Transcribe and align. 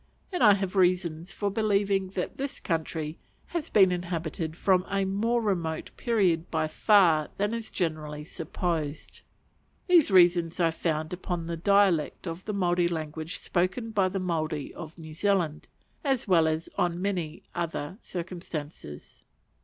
And 0.31 0.41
I 0.41 0.55
have 0.55 0.75
reasons 0.75 1.31
for 1.31 1.51
believing 1.51 2.07
that 2.15 2.37
this 2.37 2.59
country 2.59 3.19
has 3.49 3.69
been 3.69 3.91
inhabited 3.91 4.57
from 4.57 4.83
a 4.89 5.05
more 5.05 5.43
remote 5.43 5.91
period 5.95 6.49
by 6.49 6.67
far 6.67 7.29
than 7.37 7.53
is 7.53 7.69
generally 7.69 8.23
supposed. 8.23 9.21
These 9.85 10.09
reasons 10.09 10.59
I 10.59 10.71
found 10.71 11.13
upon 11.13 11.45
the 11.45 11.55
dialect 11.55 12.25
of 12.27 12.43
the 12.45 12.51
Maori 12.53 12.87
language 12.87 13.37
spoken 13.37 13.91
by 13.91 14.09
the 14.09 14.19
Maori 14.19 14.73
of 14.73 14.97
New 14.97 15.13
Zealand, 15.13 15.67
as 16.03 16.27
well 16.27 16.47
as 16.47 16.67
on 16.79 16.99
many 16.99 17.43
other 17.53 17.99
circumstances. 18.01 19.23